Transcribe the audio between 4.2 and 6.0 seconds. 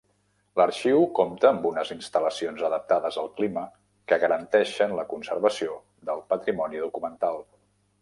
garanteixen la conservació